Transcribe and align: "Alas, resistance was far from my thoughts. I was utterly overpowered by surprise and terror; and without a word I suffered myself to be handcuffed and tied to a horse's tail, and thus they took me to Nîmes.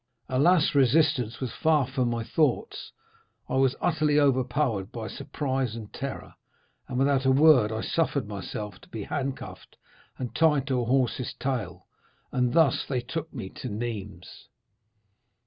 "Alas, 0.27 0.73
resistance 0.73 1.39
was 1.39 1.51
far 1.53 1.85
from 1.85 2.09
my 2.09 2.23
thoughts. 2.23 2.91
I 3.47 3.57
was 3.57 3.75
utterly 3.79 4.19
overpowered 4.19 4.91
by 4.91 5.07
surprise 5.07 5.75
and 5.75 5.93
terror; 5.93 6.33
and 6.87 6.97
without 6.97 7.23
a 7.23 7.31
word 7.31 7.71
I 7.71 7.81
suffered 7.81 8.27
myself 8.27 8.81
to 8.81 8.89
be 8.89 9.03
handcuffed 9.03 9.77
and 10.17 10.33
tied 10.33 10.65
to 10.69 10.81
a 10.81 10.85
horse's 10.85 11.35
tail, 11.35 11.85
and 12.31 12.53
thus 12.53 12.83
they 12.83 13.01
took 13.01 13.31
me 13.31 13.49
to 13.49 13.69
Nîmes. 13.69 14.45